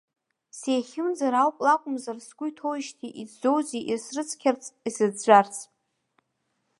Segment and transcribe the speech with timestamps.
[0.57, 5.55] Сеихьымӡара ауп акәымзар сгәы иҭоуижьҭеи иҵӡоузеи исрыцқьарц, исыӡәӡәарц.